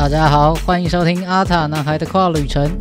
[0.00, 2.74] 大家好，欢迎收听阿塔男孩的跨旅程，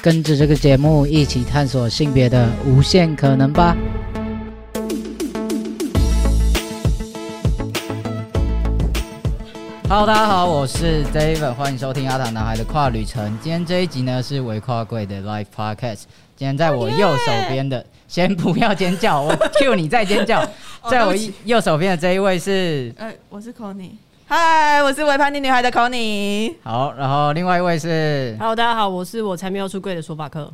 [0.00, 3.76] 跟着这个节目一起探索性别的无限可能吧。
[9.86, 13.38] Hello，大家好，我是 David，欢迎收听阿塔男孩的跨旅程。
[13.42, 16.04] 今天这一集呢是围跨柜的 Live Podcast。
[16.34, 20.42] 今天在我右手边的，先不要尖叫，我 Q 你再尖叫。
[20.90, 21.14] 在我
[21.44, 23.90] 右手边的这一位是，呃，我是 Conny。
[24.32, 26.54] 嗨，我是维叛逆女孩的 Conny。
[26.62, 30.48] 好，然后另外一位是，Hello，大家好，我是我才没有出柜的说法课。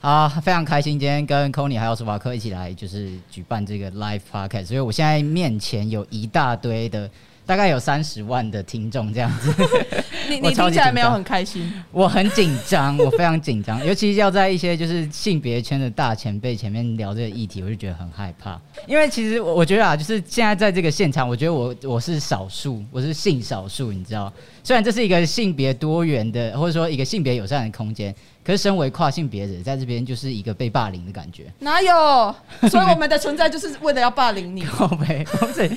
[0.00, 7.10] 好，非常开心今天跟 Conny 还有说法课一起来，就是举办这个 Live Podcast，所以我现在面前有一大堆的。
[7.50, 9.52] 大概有三十万的听众这样子，
[10.30, 11.68] 你你听起来没有很开心？
[11.90, 18.56] 我很紧张，我非常紧张， 尤其是要在一些就是性别圈的大前辈前面聊这个议题，我就觉得很害怕。
[18.86, 24.32] 因为其实我我觉得啊，就是现在在这个现场，我觉得我我是少数，我是性少数，你知道？
[24.62, 28.14] 虽然这是一个性别多元的，或者说一个性别友善的空间。
[28.50, 31.44] 可是，身为跨性别者，在这边就是一个被霸凌的感觉。
[31.60, 32.34] 哪有？
[32.68, 34.62] 所以我们的存在就是为了要霸凌你。
[34.66, 35.70] 靠背，我是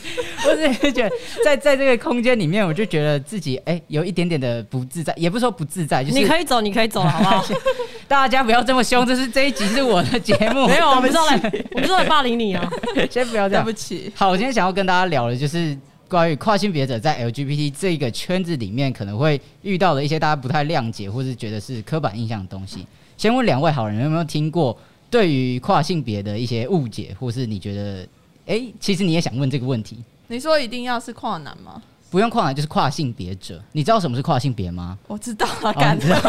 [0.47, 1.15] 我是觉得，
[1.45, 7.45] 在在这个空间里面，我就觉得自己哎，有一点点的不自在，也不是说不自在，就是你可以走，你可以走，好不好？
[8.07, 12.67] 大家不要这么凶，这是这一集是我的节目，没有，我们是来，我们是来霸凌你啊！
[13.11, 14.11] 先不要这样，对不起。
[14.15, 15.77] 好，我今天想要跟大家聊的就是。
[16.13, 22.85] 关于跨性别者在 LGBT 这个圈子里面可能会遇到的一些大家不太谅解，或是觉得是刻板印象的东西。
[23.17, 24.77] 先问两位好人有没有听过
[25.09, 28.07] 对于跨性别的一些误解，或是你觉得，
[28.45, 29.97] 哎，其实你也想问这个问题？
[30.27, 31.81] 你说一定要是跨男吗？
[32.11, 33.59] 不用跨男，就是跨性别者。
[33.71, 34.95] 你知道什么是跨性别吗？
[35.07, 36.19] 我知道啊，干知道。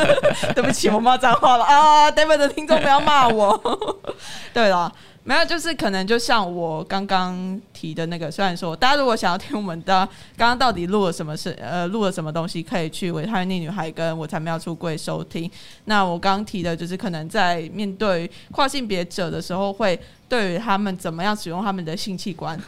[0.56, 4.08] 对不起，我骂脏话了啊！David 的听众不要骂我。
[4.54, 4.90] 对了。
[5.26, 15.50] 没有，就是可能就像我刚刚提的那个，虽然说大家如果想要听我们的刚刚到底录了什么事，呃，录了什么东西，可以去维他命女孩跟我才没有出柜收听。
[15.86, 19.98] 那我刚刚提的就是可能在面对跨性别者的时候，会
[20.28, 22.60] 对于他们怎么样使用他们的性器官。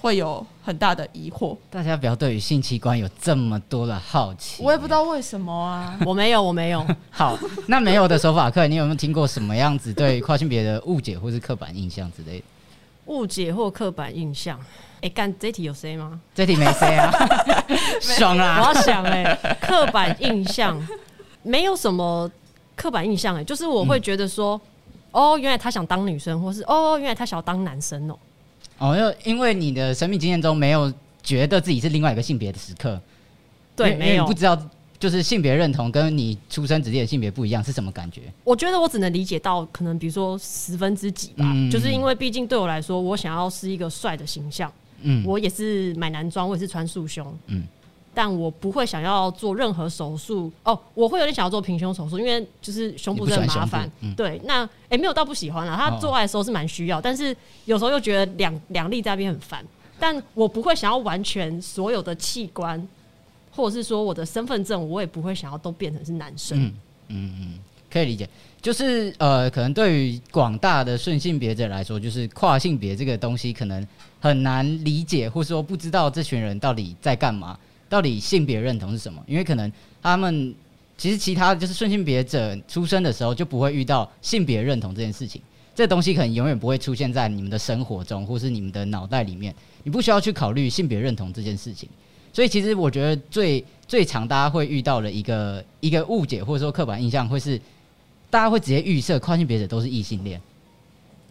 [0.00, 4.62] 会有很大的疑惑，大家不要对于性器官有这么多的好奇。
[4.62, 6.86] 我也不知道为什么啊， 我没有，我没有。
[7.10, 7.36] 好，
[7.66, 12.44] 那没有的手法课，你有没有听过什么样子对跨性别的误解或是刻板印象之类的？
[13.06, 14.58] 误解或刻板印象？
[15.00, 16.20] 哎，干这题有 C 吗？
[16.34, 17.10] 这题没 C 啊，
[18.02, 18.60] 爽啊！
[18.60, 20.76] 我要想哎，刻板印象
[21.42, 22.30] 没有什么
[22.76, 24.60] 刻板印象哎，就是我会觉得说，
[25.12, 28.18] 哦，原来他想当女生，或是哦，原来他想要当男生哦。
[28.78, 33.00] 哦，因因为你的生命经验中没有觉得自己是另外一个性别的时刻，
[33.76, 34.26] 对，没有。
[34.26, 34.56] 不知道
[34.98, 38.22] 就是性别认同跟你出生直接的性别不一样是什么感觉？
[38.44, 44.72] 我觉得我只能理解到可能比如说十分之几吧，就是因为毕竟对我来说，我想要是一个帅的形象，
[45.02, 47.62] 嗯，我也是买男装，我也是穿束胸，嗯。
[48.18, 53.88] 但我不会想要做任何手术哦，我会有点想要做平胸手术，因为就是胸部真的麻烦。
[54.16, 59.64] 对，那哎没有到不喜欢了，他做爱的时候是蛮需要，但是有时候又觉得两两粒在那边很烦。
[60.00, 62.88] 但我不会想要完全所有的器官，
[63.52, 66.60] 或者是说我的身份证，我也不会想要都变成是男生。
[66.60, 66.74] 嗯
[67.06, 67.58] 嗯嗯，
[67.88, 68.28] 可以理解。
[68.60, 73.86] 就是呃，可能对于广大的顺性别者来说，就是跨性别这个东西可能
[74.18, 77.56] 很难理解，或者说不知道这群人到底在干嘛。
[77.88, 79.22] 到底性别认同是什么？
[79.26, 79.72] 因为可能
[80.02, 80.54] 他们
[80.96, 85.40] 其实其他就是顺性别者出生的时候就不会遇到性别认同这件事情，
[85.74, 89.54] 这东西可能永远不会出现在你们的生活中，或是你们的脑袋里面。
[89.84, 91.88] 你不需要去考虑性别认同这件事情。
[92.32, 97.58] 所以其实我觉得最最常大家会遇到的一个一个误解或者说刻板印象，会是
[98.28, 100.40] 大家会直接预设跨性别者都是异性恋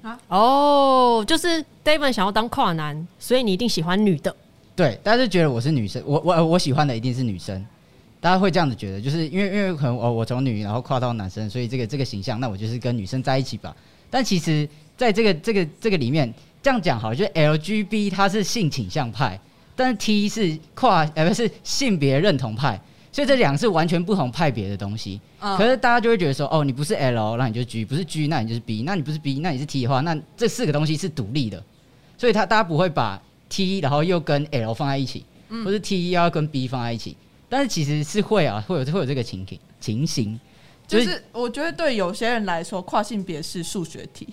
[0.02, 0.20] 啊？
[0.28, 4.36] 哦，就是 David 想要当跨男，所以你一定喜欢女的。
[4.78, 7.66] 对，大家就觉得我是女生，我我我喜欢的一定是女生，
[8.22, 13.76] 大家会这样子觉得，就是因为因为可能哦我从女然后跨到男生，所以这个这个形象，那我就是跟女生在一起吧。
[14.12, 19.40] 但其实在这个这个这个里面，这样讲好，就是 L G B 它是性倾向派，
[19.76, 22.80] 但是 T 是跨呃不是性别认同派，
[23.12, 25.20] 所以这两个是完全不同派别的东西。
[25.40, 31.64] 可是大家就会觉得说，哦，你不是 L，那你就 G，不是 G，那你就是 B，那你不是 B，那你是 T 的话，那这四个东西是独立的，
[32.16, 33.20] 所以他大家不会把。
[33.50, 35.26] T，然后又跟 L 放在一起，
[35.64, 37.16] 或是 T 要跟 B 放在一起，
[37.48, 40.40] 但是其实是会啊，会有会有这个情景情形，
[40.88, 44.28] 就是我觉得对有些人来说，跨性别是数学题，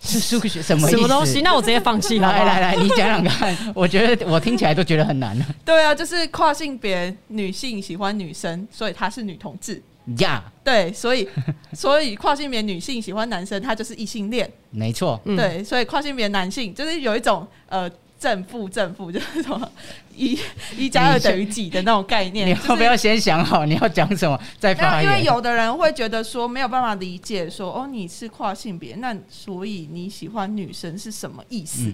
[0.00, 1.40] 是数学什么什么东西？
[1.42, 2.28] 那我直接放弃了。
[2.32, 5.46] 来来来，你讲讲看，我觉得我听起来都觉得很难了。
[5.64, 9.82] 对啊，就是跨性别女性喜欢女生，所以她是女同志。
[10.18, 11.28] 呀，对，所以
[11.72, 14.50] 所以跨性别女性喜欢男生，她就是异性恋。
[14.70, 17.90] 没错，对，所以跨性别男性就是有一种呃。
[18.20, 19.66] 正负正负就是什么
[20.14, 20.38] 一
[20.76, 22.46] 一加二等于几的那种概念。
[22.46, 25.04] 你要不要先想好你要讲什么再发言？
[25.04, 31.90] 因为有的人会觉得说没有办法理解，说哦你是跨性别，那所以你喜欢女生是什么意思？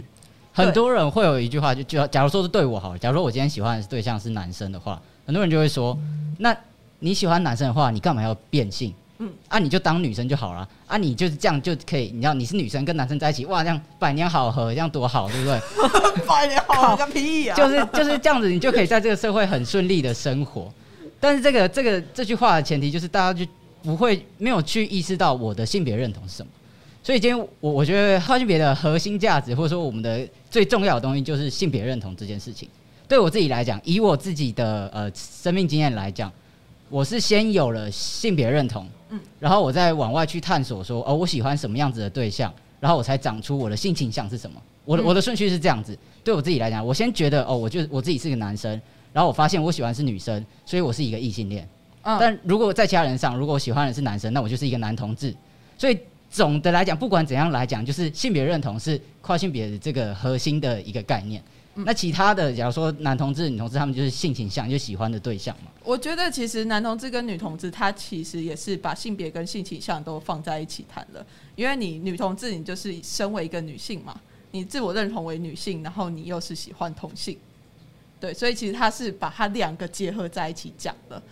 [0.52, 5.96] 很多人会有一句话，就就假如说是对我好，假如说我今天喜欢的对象是男生的话，很多人就会说，
[6.38, 6.56] 那
[6.98, 8.92] 你喜欢男生的话，你干嘛要变性？
[9.18, 15.58] 嗯，啊，你就当女生就好了，啊，你就是这样就可以，你知道你是女生跟男生在一起，哇，这样百年好合，这样多好，对不对？
[16.26, 17.56] 百年好合个屁啊！
[17.56, 20.70] 就是就是这样子，你就可以在这个社会很顺利的生活。
[21.18, 23.50] 但是这个这个这句话的前提就是大家就
[23.82, 26.52] 不会没有去意识到我的性别认同是什么。
[27.02, 32.68] 所以今天我我觉得跨性别的核心价值，或者说我们的最重要的东西，就是性别认同这件事情。
[33.08, 36.30] 对我自己来讲，以我自己的呃生命经验来讲，
[36.90, 38.86] 我是先有了性别认同。
[39.10, 44.60] 嗯，然后我再往外去探索，说哦，我喜欢什么样子的对象，然后我才长出我的性倾向是什么。
[44.84, 45.96] 我的我的顺序是这样子。
[46.22, 48.70] 对我自己来讲，我先觉得哦，我就我自己是个男生，
[49.12, 51.68] 然后我发现我喜欢是女生，所以我是一个异性恋。
[52.02, 55.34] 嗯，但如果在其他人上，如果我喜欢的是男生，那我就是一个男同志。
[55.78, 55.98] 所以
[56.30, 61.42] 总的来讲，不管怎样来讲，就是性别认同是跨性别的这个核心的一个概念。
[61.84, 65.70] 那其他的，假如说男同志、女同志，他们就是性倾向，就喜欢的对象嘛。
[65.84, 71.24] 我觉得其实男同志跟女同志，他其实也是把性别跟性倾向都放在一起谈了。
[71.54, 74.18] 因为你女同志，你就是身为一个女性嘛，
[74.52, 77.36] 你自我认同为女性，然后你又是喜欢同性，
[78.18, 81.22] 对，所以其实他是把它两个结合在一起讲的。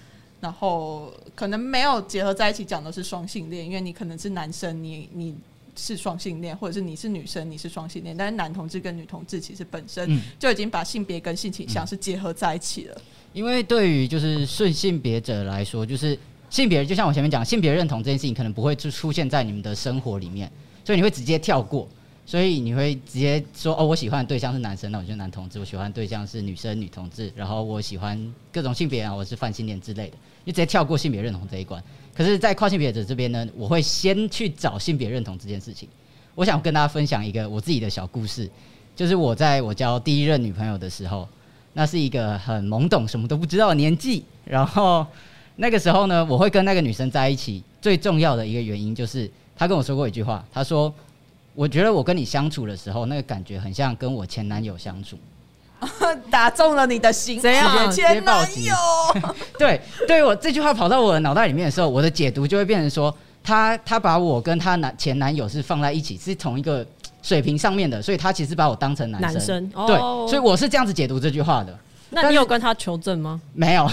[0.40, 5.34] 然后可能没有结合在一起讲的是双性恋，因为你可能是男生，你你。
[5.76, 12.96] 是双性恋，或者是你是女生，你是双性恋，但是男同志跟女同志其实本身就已经把性别跟性倾向是结合在一起了。
[13.32, 16.18] 因为对于就是顺性别者来说，就是
[16.50, 20.50] 性别就像我前面讲，性别认同这件事情可能不会出出现在你们的生活里面，
[20.84, 21.88] 所以你会直接跳过，
[22.26, 30.16] 所以你会直接说哦，我喜欢的对象是男生，那我就男同志；我喜欢对象是女生，女同志；然后我喜欢各种性别啊，我是泛性恋之类的，
[30.46, 31.82] 就直接跳过性别认同这一关。
[32.14, 35.88] 可是，在跨性别者这边呢，我会先去找性别认同这件事情。
[36.34, 38.48] 我想跟大家分享一个我自己的小故事，
[38.96, 41.28] 就是我在我交第一任女朋友的时候，
[41.74, 44.24] 那是一个很懵懂、什么都不知道的年纪。
[44.44, 45.06] 然后
[45.56, 50.92] 那个时候呢，我会跟那个女生在一起，最重要的一个原因就是她跟我说过一句话，她说
[51.54, 55.16] ：“我觉得我跟你相处的时候，那个感觉很像跟我前男友相处。
[56.30, 57.90] ”打中了你的心，怎样？
[57.92, 58.74] 前男友。
[59.58, 66.84] 对，对我这句话跑到我的脑袋里面的时候，我的解读就会变成说，他他把我跟他男前男友是放在一起，是同一个
[67.22, 69.68] 水平上面的，所以他其实把我当成男生。
[69.86, 69.96] 对，
[70.28, 71.78] 所以我是这样子解读这句话的。
[72.10, 73.40] 那你有跟他求证吗？
[73.52, 73.88] 没有，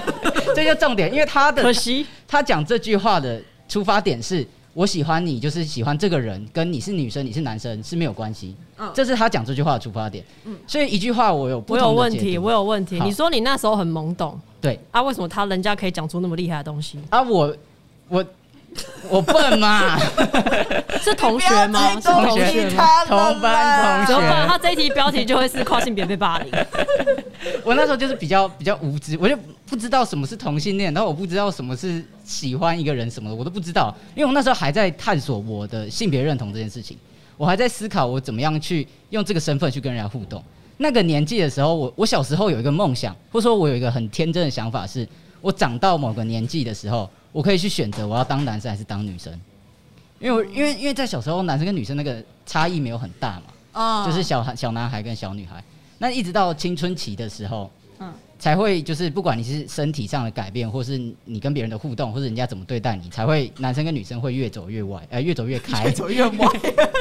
[0.56, 3.38] 这就重点，因为他的可惜，他讲这句话的
[3.68, 4.46] 出发点是。
[4.74, 8.56] 我喜欢你，就是喜欢这个人，跟你是女生，你是男生是没有关系。
[8.78, 10.24] 嗯，这是他讲这句话的出发点。
[10.44, 12.98] 嗯，所以一句话我有我有问题，我有问题。
[13.00, 15.02] 你说你那时候很懵懂，对啊？
[15.02, 17.20] 为什么他人家可以讲出那么厉害的东西啊？
[17.22, 17.54] 我
[18.08, 18.24] 我
[19.08, 19.98] 我笨嘛？
[21.02, 21.94] 是同学吗？
[21.94, 22.70] 是同学
[23.06, 24.46] 同班同学。
[24.46, 26.50] 他这一题标题就会是跨性别被霸凌。
[27.64, 29.36] 我那时候就是比较比较无知，我就
[29.66, 36.96] 不知道什么是同性恋，然后我不知道什么是喜欢一个人什么的，我都不知道，因为我那时候还在探索我的性别认同这件事情，
[37.36, 40.42] 我还在思考我怎么样去用这个身份去跟人家互动。
[40.78, 45.06] 那个年纪的时候，我我小时候有一个梦想，或者说我有一个很天真的想法，是
[45.40, 49.32] 我长到某个年纪的时候，我可以去选择我要当男生还是当女生，
[50.20, 55.62] 因为因为因为在小时候男生跟女生那个差异没有很大嘛，啊，就是小孩小男孩跟小女孩。
[55.98, 57.70] 那一直到青春期的时候，
[58.00, 66.48] 嗯，才会就是不管你是身体上的改变，或是你跟别人的互动，或者人家怎么对待你，才会男生跟女生会越走越歪，呃，越走越开，越走越歪，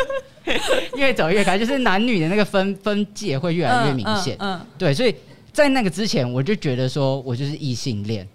[0.96, 4.38] 越走越开，就是男女的那个分分界会越来越明显。
[4.40, 5.16] 嗯，对，所以
[5.52, 8.28] 在那个之前，我就觉得说我就是异性恋，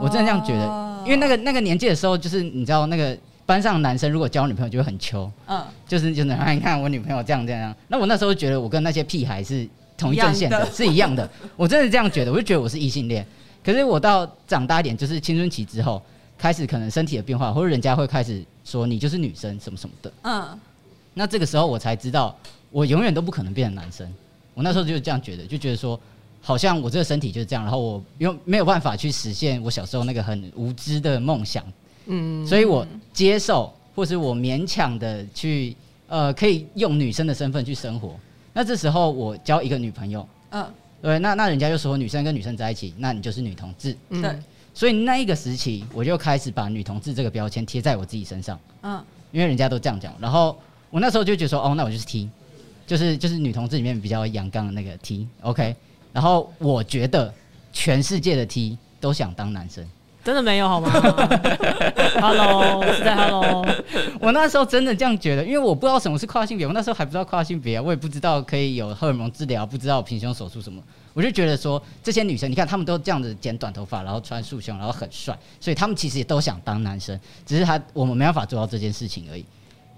[0.00, 3.16] 我真的这样觉得，因为那个那个年纪的时候，就是你知道那个
[3.46, 9.68] 班上男生如果交女朋友就会很秋，嗯，就是就是你看我女朋友这样这样，那我那时候觉得我跟那些屁孩是。
[10.00, 13.26] 同一阵线的是一样的，我真的这样觉得，我就觉得我是异性恋。
[13.64, 16.00] 可是我到长大一点，就是青春期之后，
[16.38, 20.12] 开始可能身体的变化，或者人家会开始说你就是女生什么什么的。
[20.22, 20.56] 嗯，
[21.14, 22.32] 那这个时候我才知道，
[22.70, 24.08] 我永远都不可能变成男生。
[24.54, 25.98] 我那时候就是这样觉得，就觉得说，
[26.40, 31.64] 好像我这个身体就是这样，然后我又没有办法去实现我小时候那个很无知的梦想。
[32.06, 35.76] 嗯，所以我接受，或是我勉强的去，
[36.06, 38.18] 呃，可以用女生的身份去生活。
[38.54, 40.66] 那这时候我交一个女朋友，嗯，
[41.02, 44.34] 对，那那人家就说女生跟女生在一起，那你就是女同志，对，
[44.72, 52.30] 所以那一个时期我就开始把女同志这个标签贴在我自己身上，嗯，因为人家都这样讲，然后我那时候就觉得说，哦，那我就是 T，
[52.86, 55.76] 就是就是女同志里面比较阳刚的那个 T，OK。
[56.12, 57.32] 然后我觉得
[57.72, 59.86] 全世界的 T 都想当男生。
[60.24, 60.90] 真的没有好吗？
[62.20, 63.66] Hello，是在 Hello。
[64.20, 70.82] 我那时候真的这样觉得，因为我不知道什么是跨性别，我那时候还不知道跨性别，我也不知道可以有荷尔蒙治疗，不知道平胸手术什么，
[71.14, 79.42] 我就觉得说这些女生，你看她们都这样子剪短头发，然后穿束胸，然后很帅，所以她们其实也都想当男生，只是她我们没办法做到这件事情而已。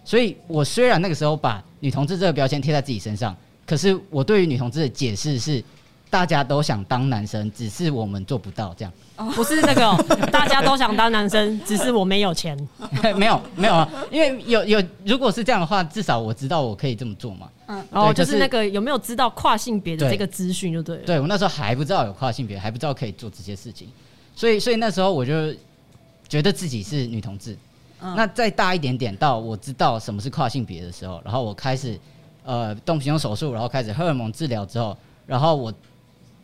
[0.04, 3.36] 所以我虽然那个时候把女同志这个标签贴在自己身上，
[3.66, 5.64] 可是我对于女同志的解释是。
[6.10, 8.92] 大家都想当男生，只是我们做不到这样。
[9.36, 10.02] 不是那个，
[10.32, 12.58] 大家都想当男生，只是我没有钱。
[13.16, 17.48] 没有没有啊，因为有有，如果是这样的话，至少我知道我可以这么做嘛。
[17.68, 21.02] 嗯，哦，就是那个有没有知道跨性别的这个资讯就对了。
[21.04, 23.86] 对我那时候还不知道有跨性别，还不知道可以做这些事情，
[24.34, 25.54] 所以所以那时候我就
[26.28, 27.56] 觉得自己是女同志。
[28.02, 31.96] 嗯那再大一点点，到我知道什么是跨性别的时候，然后我开始
[32.44, 35.72] 呃动平胸手术，然后开始荷尔蒙治疗之后，然后我。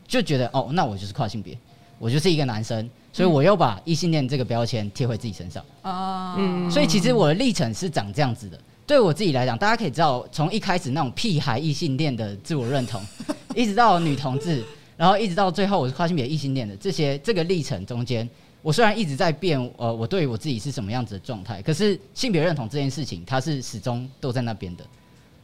[0.06, 1.56] 就觉得哦，那我就是跨性别，
[1.98, 5.64] 我就是一个男生，所以我又把异性恋这个标签贴回自己身上。
[5.82, 8.58] 哦，嗯，所以其实我的历程是长这样子的。
[8.86, 13.02] 对我自己来讲，大家可以知道，从一开始那种屁孩异性恋的自我认同，
[13.52, 14.64] 一直到女同志，
[14.96, 18.28] 然后一直到最后我是跨性别异性恋的这些这个历程中间，
[18.62, 24.84] 我虽然一直在变，呃，我对于我自己是什么样子的状态，可是性别认同这件事情，它是始终都在那边的。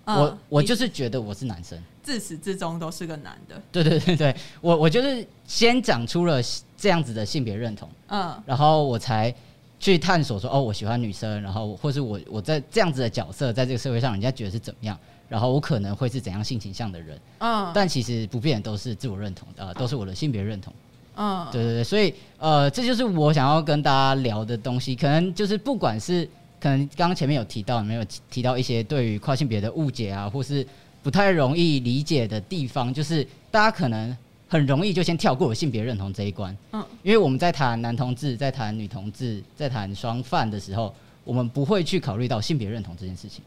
[0.04, 1.76] 我我就是觉得我是男生。
[2.02, 6.40] 自始至终都是个男的，对 对对对，我我就是先长出了
[6.76, 9.32] 这样子的性别认同，嗯，然后我才
[9.78, 20.72] 去探索说，哦，我喜欢女生，然后或是我我在这样子的角色，在这个社会上，人家觉得是怎么样，然后我可能会是怎样性倾向的人，嗯，但其实不变都是自我认同的，都是我的性别认同，
[21.14, 26.28] 嗯，对对对，所以呃，这就是我想要跟大家聊的东西，可能就是不管是
[26.60, 30.66] 可能刚刚前面有提到，没有提到一些对于跨性别的误解啊，或是。
[31.02, 34.16] 不太容易理解的地方，就是大家可能
[34.48, 36.56] 很容易就先跳过性别认同这一关。
[36.72, 40.94] 嗯，因为我们在谈男同志、在谈女同志、在谈双犯的时候，
[41.24, 43.42] 我们不会去考虑到性别认同这件事情，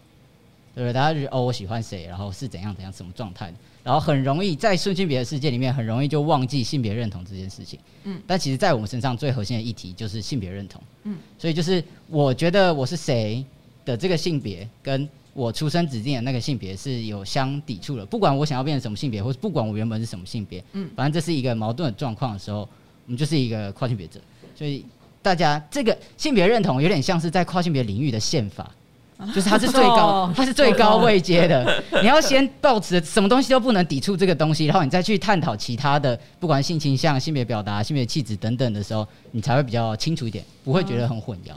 [0.74, 0.94] 对不对？
[0.94, 7.80] 大家就哦，我喜欢谁，然后是怎样怎样什么状态，然后很容易在顺性别的世界里面，很容易就忘记性别认同这件事情。
[8.04, 10.82] 嗯，但其实，在我们身上最核心的议题就是性别认同。
[11.04, 13.46] 嗯，所以就是我觉得我是谁
[13.86, 15.08] 的这个性别跟。
[15.36, 24.18] 我出生指定的那个性别是有相抵触的，不管我想要变成什么性别，或是不管我原本是什么性别，嗯，反正这是一个矛盾的状况的时候，我们就是一个跨性别者。
[24.56, 24.86] 所以
[25.22, 28.72] 大家这个性别认同有点像是在跨性别领域的宪法，
[29.34, 31.84] 就是它是最高， 它是最高位阶的。
[32.01, 41.51] 你要先抱持什么东西都不能抵触这个东西，然后你再去探讨其他的，不管性倾向、性别表达、性别气质等等的时候，你才会比较清楚一点，不会觉得很混淆。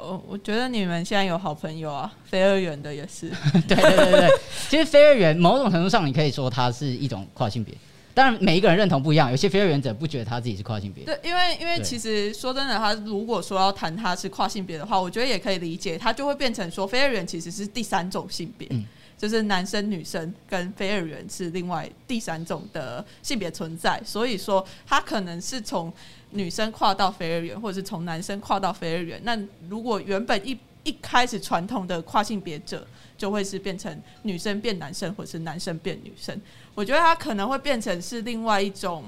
[0.00, 3.28] 我我觉得你们现在有好朋友啊，非二元的也是。
[3.68, 4.28] 对对对对，
[4.68, 7.74] 其实非二元某种程度上，你可以说它是一种跨性别。
[8.12, 11.04] 当然，每一个人认同不一样，有些非二元者不觉得他自己是跨性别。
[11.04, 18.68] 对，因为因为其实说真的，他如果说要谈他是跨性别的话，我觉得也可以理解，他就会变成说非二元其实是第三种性别，
[19.16, 25.92] 就是男生女生跟非二元是另外第三种的性别存在，所以说他可能是从。
[26.30, 29.36] 女生跨到非二元，或者是从男生跨到非二元，那
[29.68, 32.86] 如果原本一一开始传统的跨性别者，
[33.18, 36.40] 就会是变成女生变男生，或者是男生变女生。
[36.74, 39.04] 我觉得它可能会变成是另外一种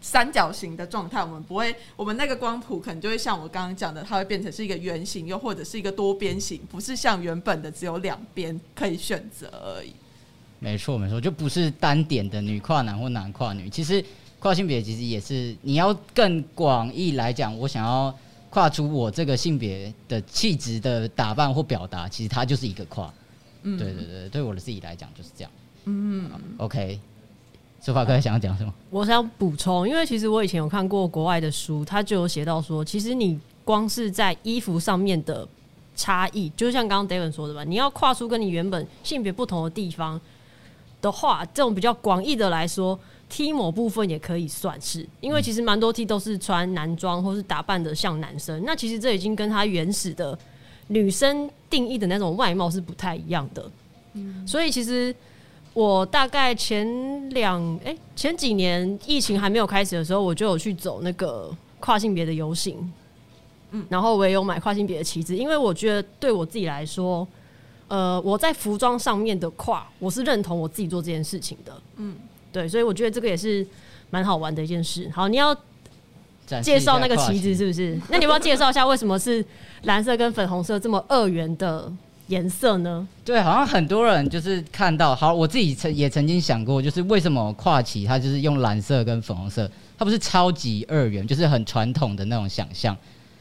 [0.00, 1.22] 三角形的状态。
[1.22, 9.92] 我们不会，我们那个光谱可能就会像我刚刚讲的，它会变成是一个圆形，又或者是一个多边形，不是像原本的只有两边可以选择而已。
[10.58, 14.04] 没错，没错，就不是单点的女跨男或男跨女，其实。
[14.42, 18.12] 跨性别其实也是，你要更广义来讲，我想要
[18.50, 23.08] 跨出我这个性别的气质的打扮或表达，其实它就是一个跨。
[23.62, 25.50] 嗯，对对对，对我的自己来讲就是这样。
[25.84, 26.98] 嗯，OK。
[27.80, 28.74] 书法哥想要讲什么？
[28.90, 35.46] 我想补充，因为其实我以前有看过国外的书，他就有写到说，其实你光是在衣服上面的
[35.94, 40.20] 差异，就像刚刚 David 说的吧，你要跨出跟你原本性别不同的地方
[41.00, 42.98] 的话，这种比较广义的来说。
[43.32, 50.38] T 某部分也可以算是，因为其实蛮多 T 都是穿男装或是打扮的像男生，那其实这已经跟他原始的
[50.88, 53.70] 女生定义的那种外貌是不太一样的。
[54.12, 55.14] 嗯，所以其实
[55.72, 56.86] 我大概前
[57.30, 62.92] 两哎前几年疫情还没有开始的时候，我就有去走那个跨性别的游行，
[63.70, 67.26] 嗯，然后我也有买跨性别的旗帜，因为我觉得对我自己来说，
[67.88, 72.14] 呃，我在服装上面的跨，我是认同我自己做这件事情的，嗯。
[72.52, 73.66] 对，所以我觉得这个也是
[74.10, 75.10] 蛮好玩的一件事。
[75.12, 75.56] 好，你要
[76.62, 77.98] 介绍那个旗子是不是？
[78.10, 79.44] 那你要不要介绍一下为什么是
[79.84, 81.90] 蓝色跟粉红色这么二元的
[82.26, 83.08] 颜色呢？
[83.24, 92.96] 对，好像很多人就是看到，好，我自己曾也曾经想过，就是为什么跨旗它就是用蓝色跟粉红色，它不是超级二元，就是很传统的那种想象。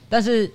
[0.07, 0.49] 但是，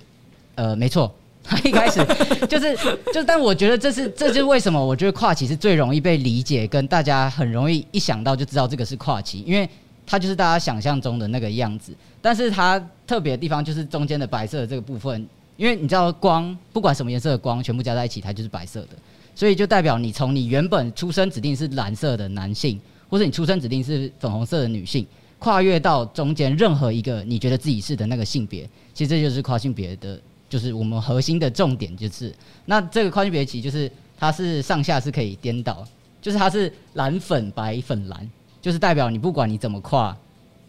[0.55, 1.13] 呃，没错，
[1.47, 2.05] 他 一开始
[2.47, 2.75] 就是
[3.13, 9.67] 就，但我觉得这是这就是为什么我觉得跨旗是最容易被理解，跟大家很容易一想到就知道这个是跨旗，因为
[10.05, 11.93] 它就是大家想象中的那个样子。
[12.21, 12.77] 但是它
[13.07, 15.27] 特别的地方就是中间的白色的这个部分。
[15.55, 18.89] 因为你知道光不管什么颜色的光全部加在一起，它就是白色的，
[19.33, 25.03] 所以就代表你从你原本出生指定是蓝色的男性，或者你出生指定是粉红色的女性，
[25.39, 32.33] 跨越到中间任何一个你觉得自己是的那个性别，其实这就是跨性别的，就是我们核心的重点就是，
[32.65, 35.85] 那这个跨性别旗就是它是上下是可以颠倒，
[36.21, 38.29] 就是它是蓝粉白粉蓝，
[38.61, 40.15] 就是代表你不管你怎么跨。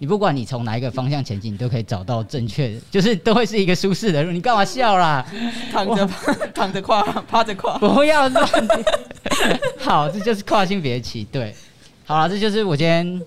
[0.00, 4.30] 你不管你从哪一个方向前进，你都可以找到正确的，就是都会是一个舒适的路。
[4.30, 5.26] 你干嘛笑啦？
[5.72, 6.08] 躺着
[6.54, 8.48] 躺着跨，趴着跨，不要乱。
[9.76, 11.24] 好，这就是跨性别旗。
[11.24, 11.52] 对，
[12.06, 13.20] 好了，这就是我今天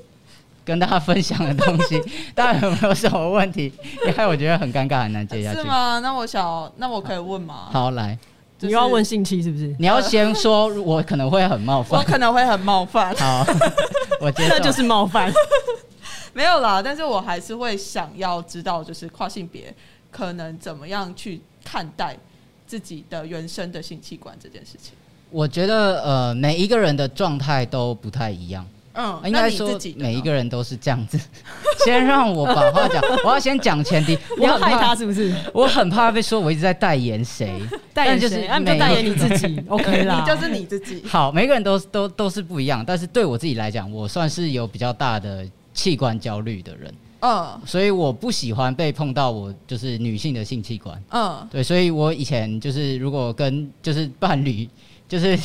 [0.71, 2.01] 跟大家分享的东西。
[2.33, 3.71] 大家有没有什么问题？
[4.07, 5.59] 因为我觉得很尴尬，很难接下去。
[5.59, 5.99] 是吗？
[5.99, 7.67] 那我想，那我可以问吗？
[7.71, 8.17] 好，来，
[8.61, 9.75] 你要问性器是不是？
[9.77, 11.99] 你要先说，我可能会很冒犯。
[11.99, 13.13] 我可能会很冒犯。
[13.17, 13.45] 好，
[14.21, 15.29] 我觉得那就是冒犯。
[16.33, 19.73] 没有啦，但是我还是会想要知道，就是跨性别
[20.09, 22.17] 可能怎么样去看待
[22.65, 24.93] 自己的原生的性器官这件事情。
[25.29, 28.65] 我觉得呃，每一个人的状态都不太一样。
[28.93, 31.19] 嗯，应该说每一个人都是这样子。
[31.85, 34.17] 先让我把话讲，我要先讲前提。
[34.37, 35.33] 我要害他是不是？
[35.53, 37.61] 我很怕被说我一直在代言谁，
[37.93, 39.63] 代言就是每代言你自己。
[39.67, 41.03] OK 啦，你就是你自己。
[41.07, 45.45] 好，每个人都都都是不一样，但是对我自己来讲，我算是有比较大的。
[45.73, 54.69] 器官焦虑的人，嗯，所以我不喜欢被碰到我就是女性的性器官，嗯，对，所以我以前就是如果跟就是伴侣，
[55.07, 55.39] 就是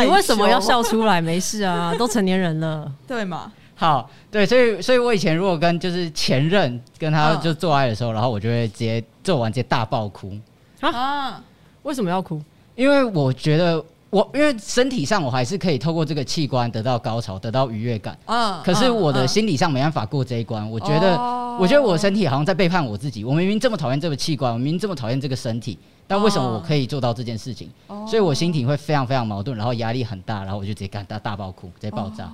[0.00, 1.20] 你为什么要笑出来？
[1.20, 3.52] 没事啊，都成年人了， 对嘛？
[3.74, 10.32] 好，对，所以所以我以前如果跟就是前任跟他就做爱的时候，然后我就会直接做完直接大爆哭
[10.80, 11.42] 啊？
[11.82, 12.40] 为什么要哭？
[12.74, 13.84] 因为我觉得。
[14.10, 18.16] 我因为身体上我还是可以透过这个器官得到高潮，得到愉悦感。
[18.26, 20.70] 嗯，可是我的心理上没办法过这一关。
[20.70, 21.16] 我觉得，
[21.58, 23.24] 我觉得我身体好像在背叛我自己。
[23.24, 27.70] 我明明这么讨厌这个器官，我明明这么讨厌这个身体，但为什么我可以做到这件事情？
[28.06, 32.30] 所以我心情会非常非常矛盾，然后压力很大，然后我就直接干大大爆哭，直接爆炸。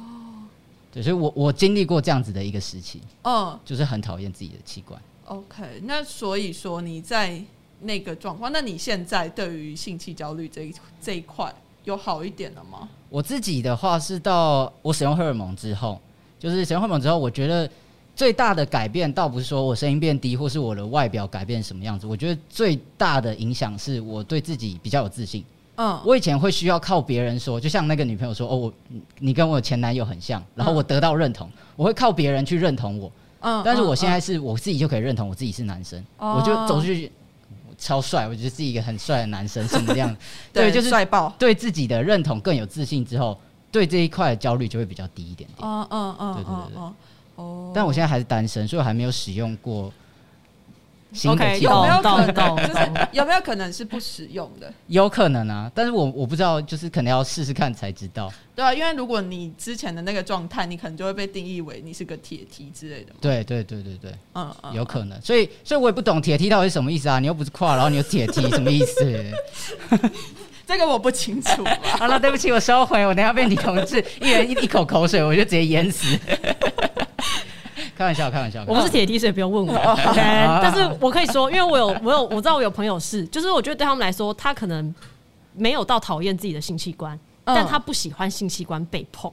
[0.92, 3.00] 对，所以我我经历过这样子的一个时期。
[3.22, 5.00] 嗯，就是很讨厌自己的器官。
[5.26, 7.40] OK，那所以说你在
[7.80, 11.52] 那个状况，那你现在对于性器焦虑这一这一块？
[11.85, 12.87] 有好一点了吗？
[13.09, 15.98] 我自己的话是到我使用荷尔蒙之后，
[16.38, 17.68] 就是使用荷尔蒙之后，我觉得
[18.20, 22.06] 最大的改变倒不是说我声音变低，或是我的外表改变什么样子。
[22.06, 25.42] 我觉得最大的影响是我对自己比较有自信。
[25.76, 28.74] 嗯，我以前会需要靠别人说，就像那个女朋友说：“哦，我
[29.20, 33.11] 你跟我前男友很像。”然后我得到认同，我会靠别人去认同我。
[33.40, 37.11] 嗯，但是我现在是我自己就可以认同我自己是男生，我就走出去。
[37.78, 40.14] 超帅，我觉得是一个很帅的男生，什么样？
[40.52, 43.40] 对，就是帅爆，对自己的认同更有自信之后，
[43.72, 45.66] 对这一块的焦虑就会比较低一点点。
[45.66, 46.92] 嗯嗯嗯，对对对对。
[47.40, 49.92] 哦，但我现在还是单身，所以我还没有使用过。
[51.26, 52.57] OK，有没有可能？
[52.57, 54.72] 就是有没有可能是不使用的？
[54.87, 58.33] 有可能啊，但是我我不知道，就是可能要试试看才知道。
[58.55, 63.12] 对啊，因为如果你之前的那个状态，你可能就会被定义为你是个铁梯之类的。
[63.20, 65.20] 对对对对对，嗯嗯，有可能。
[65.20, 67.18] 所以所以我也不懂铁梯到底是什么意思啊？
[67.18, 69.24] 你又不是跨，然后你有铁梯，什么意思？
[70.64, 71.64] 这个我不清楚。
[71.83, 73.05] 好了，对不起，我收回。
[73.05, 76.16] 我等下被你同志一人一一口口水，我就直接淹死。
[78.01, 78.65] 开玩笑，开玩笑。
[78.67, 79.75] 我不是铁梯，所以不用问我。
[79.77, 80.15] OK，
[80.63, 84.95] 但是我可以说，因为我有，我有，我知道我有朋友是，就是我觉得对他们来说，他可能
[85.53, 89.31] 没有到讨厌自己的性器官，但他不喜欢性器官被碰。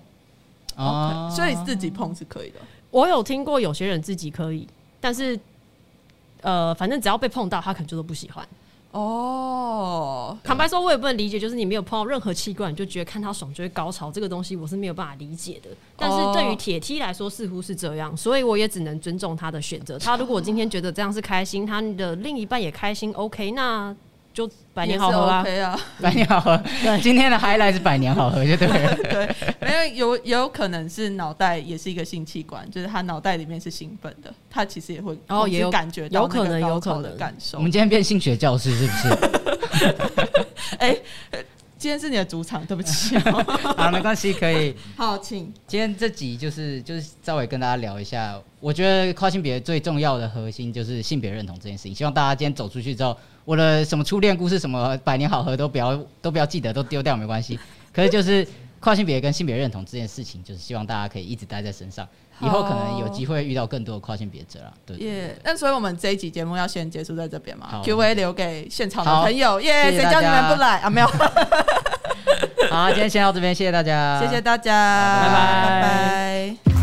[0.76, 2.60] OK，所以自己碰是可以的。
[2.92, 4.68] 我有听过有些人自己可以，
[5.00, 5.40] 但是
[6.42, 8.46] 呃，反正只要被碰到，他可能就都不喜欢。
[8.98, 15.70] 哦，坦白说，我也不能理解，就是你没有碰到任何器官，你就觉得看他爽就会高潮，这个东西我是没有办法理解的。
[15.96, 20.00] 但是对于铁梯来说，似乎是这样，所以我也只能尊重他的选择。
[20.00, 23.96] 他如果今天觉得这样是开心，他的另一半也开心，OK，那。
[24.38, 25.44] 就 百年好合啊，
[26.00, 26.56] 百年好合。
[26.84, 28.96] 对，今天的 highlight 是百年好合，就对了。
[29.10, 29.28] 对，
[29.60, 37.58] 没有有有可能是脑袋也是一个性器官，就是他脑袋里面是兴奋的，他其实也会哦，也有感觉到有可能有可能的感受。
[37.58, 39.18] 我们今天变性学教师是不是？
[40.78, 40.96] 哎，
[41.78, 43.16] 今天是你的主场，对不起。
[43.78, 44.76] 好，没关系，可以。
[44.96, 45.54] 好，请。
[45.68, 51.94] 今天这集就是就是稍微跟大家聊一下，我觉得跨性别最重要的核心就是性别认同这件事情。
[51.94, 57.60] 希望大家今天走出去之后，我的什么初恋故事、什么百年好合都不要都不要记得，都丢掉没关系。
[57.94, 58.48] 可是就是
[58.80, 62.08] 跨性别跟性别认同这件事情，就是希望大家可以一直待在身上。
[62.40, 64.96] 以后可能有机会遇到更多的跨性别者了，对。
[64.98, 69.60] 耶，那所以我们这一集节目要先结束在这边嘛？Q&A 留给现场的朋友。
[69.60, 70.88] 耶，谁叫你们不来啊？
[70.92, 71.08] 没有。
[72.70, 76.77] 好，今天先到这边，谢谢大家，谢谢大家，拜拜拜。